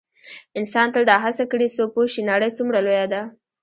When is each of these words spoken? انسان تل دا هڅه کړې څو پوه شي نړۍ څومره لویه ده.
انسان 0.57 0.87
تل 0.93 1.03
دا 1.11 1.17
هڅه 1.25 1.43
کړې 1.51 1.67
څو 1.75 1.83
پوه 1.93 2.05
شي 2.13 2.21
نړۍ 2.31 2.49
څومره 2.57 2.77
لویه 2.85 3.07
ده. 3.13 3.21